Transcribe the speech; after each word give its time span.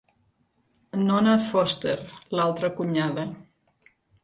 Nona 1.01 1.35
Foster- 1.51 1.95
l'altra 2.39 2.73
cunyada. 2.81 3.29